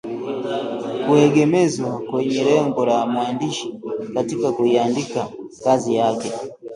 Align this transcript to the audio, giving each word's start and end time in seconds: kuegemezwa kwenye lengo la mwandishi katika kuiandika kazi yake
kuegemezwa 1.05 1.91
kwenye 2.09 2.43
lengo 2.43 2.85
la 2.85 3.05
mwandishi 3.05 3.79
katika 4.13 4.51
kuiandika 4.51 5.27
kazi 5.63 5.95
yake 5.95 6.31